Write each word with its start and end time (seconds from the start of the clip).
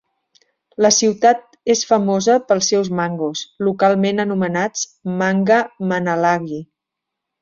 La 0.85 0.89
ciutat 0.99 1.43
és 1.73 1.83
famosa 1.89 2.37
pels 2.51 2.69
seus 2.73 2.89
mangos, 3.01 3.43
localment 3.69 4.25
anomenats 4.25 4.89
"mangga 5.21 5.61
manalagi". 5.93 6.63